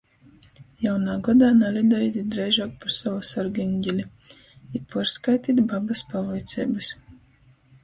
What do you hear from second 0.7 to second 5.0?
Jaunā godā nalidojit dreižuok par sovu sorgeņgeli i